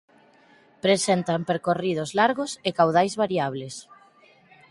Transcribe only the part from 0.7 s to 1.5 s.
Presentan